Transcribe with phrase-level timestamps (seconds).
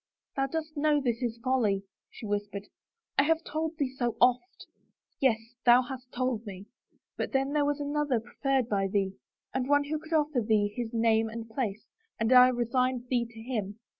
[0.35, 2.69] "Thou dost know this is folly," she whispered.
[2.93, 4.65] * I have told thee so oft.""
[5.21, 6.65] Yes, thou hast told me,
[7.17, 9.13] but then there was another preferred by thee—
[9.53, 11.85] and one who could offer thee his name and place.
[12.19, 13.77] And I resigned thee to him.